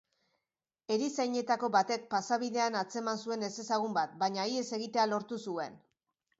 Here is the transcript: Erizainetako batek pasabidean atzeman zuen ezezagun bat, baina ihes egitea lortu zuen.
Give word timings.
Erizainetako 0.95 1.69
batek 1.75 2.07
pasabidean 2.15 2.79
atzeman 2.81 3.23
zuen 3.27 3.47
ezezagun 3.51 3.97
bat, 4.01 4.19
baina 4.25 4.51
ihes 4.57 4.67
egitea 4.81 5.09
lortu 5.15 5.43
zuen. 5.49 5.81